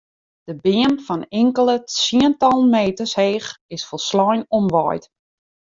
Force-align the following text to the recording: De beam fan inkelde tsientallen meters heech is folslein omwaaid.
De 0.47 0.55
beam 0.63 0.93
fan 1.05 1.23
inkelde 1.39 1.77
tsientallen 1.83 2.69
meters 2.75 3.13
heech 3.21 3.49
is 3.75 3.85
folslein 3.89 4.43
omwaaid. 4.57 5.03